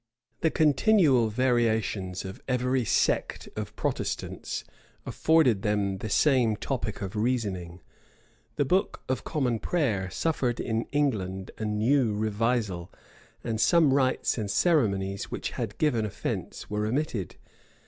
The 0.39 0.49
continual 0.49 1.27
variations 1.29 2.25
of 2.25 2.41
every 2.47 2.83
sect 2.83 3.47
of 3.55 3.75
Protestants 3.75 4.63
afforded 5.05 5.61
them 5.61 5.99
the 5.99 6.09
same 6.09 6.55
topic 6.55 7.03
of 7.03 7.15
reasoning. 7.15 7.81
The 8.55 8.65
book 8.65 9.03
of 9.07 9.23
common 9.23 9.59
prayer 9.59 10.09
suffered 10.09 10.59
in 10.59 10.85
England 10.85 11.51
a 11.59 11.65
new 11.65 12.15
revisal, 12.15 12.91
and 13.43 13.61
some 13.61 13.93
rites 13.93 14.39
and 14.39 14.49
ceremonies 14.49 15.29
which 15.29 15.51
had 15.51 15.77
given 15.77 16.03
offence 16.03 16.67
were 16.67 16.87
omitted. 16.87 17.35